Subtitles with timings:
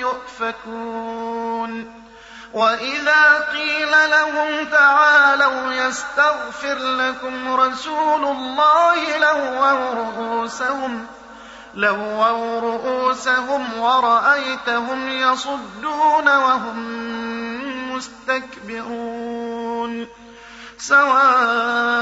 [0.00, 2.02] يؤفكون.
[2.52, 11.06] وإذا قيل لهم تعالوا يستغفر لكم رسول الله لووا رؤوسهم
[11.74, 16.76] لووا رؤوسهم ورأيتهم يصدون وهم
[17.96, 20.06] مستكبرون.
[20.78, 22.01] سواء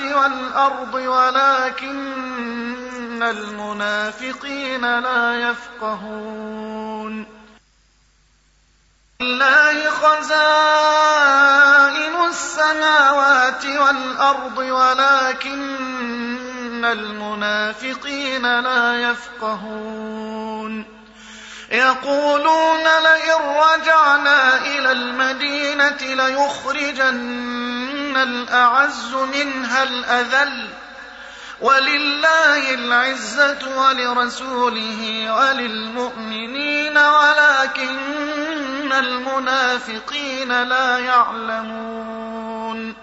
[0.00, 1.98] والأرض ولكن
[3.22, 7.26] المنافقين لا يفقهون.
[9.20, 11.28] لله خزائن
[12.28, 15.64] السماوات والأرض ولكن
[16.84, 20.98] المنافقين لا يفقهون.
[21.70, 27.67] يقولون لئن رجعنا إلى المدينة ليخرجن
[28.16, 30.68] الأعز منها الأذل
[31.60, 42.94] ولله العزة ولرسوله وللمؤمنين ولكن المنافقين لا يعلمون.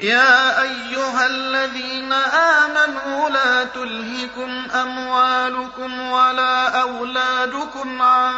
[0.00, 8.34] يا أيها الذين آمنوا لا تلهكم أموالكم ولا أولادكم عن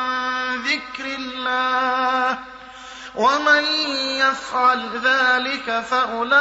[0.57, 2.39] ذكر الله
[3.16, 3.65] ومن
[4.21, 6.37] يفعل ذلك فأولئك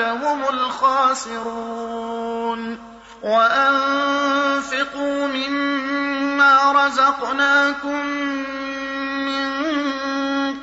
[0.00, 2.18] هم الخاسرون.
[3.22, 8.06] وأنفقوا مما رزقناكم
[9.26, 9.58] من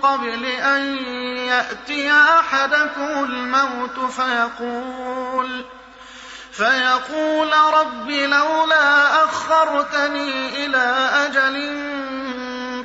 [0.01, 0.97] قبل أن
[1.37, 5.65] يأتي أحدكم الموت فيقول
[6.51, 11.55] فيقول رب لولا أخرتني إلى أجل